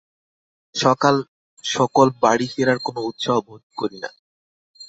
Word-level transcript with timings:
সকাল-সকল 0.75 2.07
বাড়ি 2.23 2.47
ফেরার 2.53 2.79
কোনো 2.85 2.99
উৎসাহ 3.09 3.37
বোধ 3.47 3.63
করি 3.77 3.97
না। 4.03 4.09